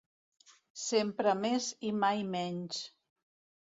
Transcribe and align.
Sempre 0.85 1.35
més 1.43 1.69
i 1.91 1.95
mai 2.03 2.27
menys! 2.35 2.85